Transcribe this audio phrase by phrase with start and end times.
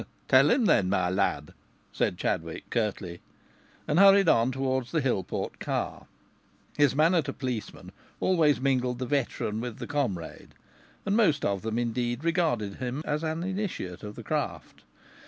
[0.27, 1.53] "Tell him, then, my lad,"
[1.91, 3.21] said Chadwick, curtly,
[3.87, 6.07] and hurried on towards the Hillport car.
[6.75, 10.55] His manner to policemen always mingled the veteran with the comrade,
[11.05, 14.81] and most of them indeed regarded him as an initiate of the craft.